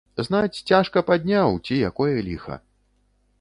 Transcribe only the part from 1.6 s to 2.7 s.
ці якое ліха.